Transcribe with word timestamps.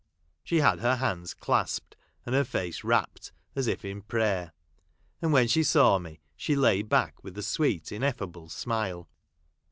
She 0.43 0.61
had 0.61 0.79
her 0.79 0.95
hands 0.95 1.35
clasped, 1.35 1.95
and 2.25 2.33
her 2.33 2.43
face 2.43 2.83
rapt, 2.83 3.31
as 3.55 3.67
if 3.67 3.85
in 3.85 4.01
prayer; 4.01 4.51
and 5.21 5.31
when 5.31 5.47
she 5.47 5.61
saw 5.61 5.99
me, 5.99 6.21
she 6.35 6.55
lay 6.55 6.81
back 6.81 7.23
with 7.23 7.37
a 7.37 7.43
sweet 7.43 7.91
in 7.91 8.01
effable 8.01 8.49
smile. 8.49 9.07